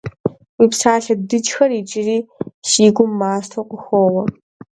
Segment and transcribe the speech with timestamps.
[0.59, 2.17] Уи псалъэ дыджхэр иджыри
[2.69, 4.23] си гум мастэу къыхоуэ.